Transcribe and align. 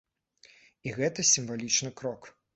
І 0.87 0.95
гэта 0.97 1.27
сімвалічны 1.33 1.95
крок. 2.03 2.35